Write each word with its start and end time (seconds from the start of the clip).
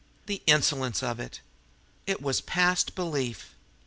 The 0.25 0.41
insolence 0.47 1.03
of 1.03 1.19
it! 1.19 1.41
It 2.07 2.23
was 2.23 2.41
past 2.41 2.95
belief! 2.95 3.53